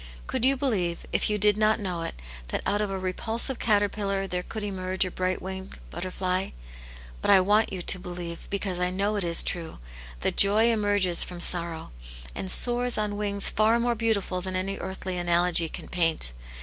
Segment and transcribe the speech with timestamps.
[0.25, 2.15] Could you believe, if you did not know it,
[2.47, 6.49] that out of a repulsive caterpillar there could emerge a bright winged butterfly J B\itlN\^tvV70M\.^\i€CviN^^
[6.49, 7.53] Aunt Jane's Hero.
[8.01, 9.77] 149 because I know it is true,
[10.21, 11.91] that joy emerges from sorrow,
[12.33, 16.33] and soars on wings far more beautiful than any earthly analogy can paint.